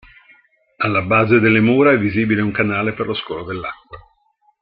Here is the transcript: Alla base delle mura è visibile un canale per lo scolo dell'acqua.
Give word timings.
Alla 0.77 1.03
base 1.03 1.39
delle 1.39 1.59
mura 1.59 1.91
è 1.91 1.97
visibile 1.99 2.41
un 2.41 2.49
canale 2.51 2.93
per 2.95 3.05
lo 3.05 3.13
scolo 3.13 3.45
dell'acqua. 3.45 3.99